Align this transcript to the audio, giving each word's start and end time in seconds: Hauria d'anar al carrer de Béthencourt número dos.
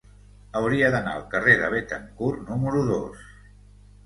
Hauria 0.61 0.87
d'anar 0.95 1.13
al 1.17 1.27
carrer 1.33 1.53
de 1.59 1.69
Béthencourt 1.75 2.49
número 2.53 2.83
dos. 2.89 3.23